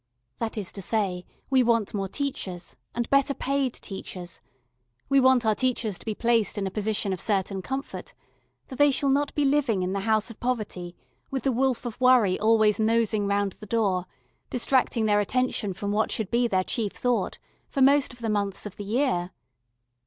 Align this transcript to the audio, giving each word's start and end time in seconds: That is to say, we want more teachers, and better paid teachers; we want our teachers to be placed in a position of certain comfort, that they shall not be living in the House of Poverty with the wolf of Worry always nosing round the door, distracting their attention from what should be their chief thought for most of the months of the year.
That 0.39 0.57
is 0.57 0.71
to 0.71 0.81
say, 0.81 1.27
we 1.51 1.61
want 1.61 1.93
more 1.93 2.07
teachers, 2.07 2.75
and 2.95 3.07
better 3.11 3.35
paid 3.35 3.71
teachers; 3.75 4.41
we 5.09 5.19
want 5.19 5.45
our 5.45 5.53
teachers 5.53 5.99
to 5.99 6.05
be 6.07 6.15
placed 6.15 6.57
in 6.57 6.65
a 6.65 6.71
position 6.71 7.13
of 7.13 7.21
certain 7.21 7.61
comfort, 7.61 8.15
that 8.69 8.77
they 8.77 8.89
shall 8.89 9.11
not 9.11 9.31
be 9.35 9.45
living 9.45 9.83
in 9.83 9.93
the 9.93 9.99
House 9.99 10.31
of 10.31 10.39
Poverty 10.39 10.95
with 11.29 11.43
the 11.43 11.51
wolf 11.51 11.85
of 11.85 12.01
Worry 12.01 12.39
always 12.39 12.79
nosing 12.79 13.27
round 13.27 13.51
the 13.51 13.67
door, 13.67 14.07
distracting 14.49 15.05
their 15.05 15.19
attention 15.19 15.71
from 15.71 15.91
what 15.91 16.11
should 16.11 16.31
be 16.31 16.47
their 16.47 16.63
chief 16.63 16.93
thought 16.93 17.37
for 17.69 17.83
most 17.83 18.11
of 18.11 18.21
the 18.21 18.29
months 18.31 18.65
of 18.65 18.77
the 18.77 18.83
year. 18.83 19.29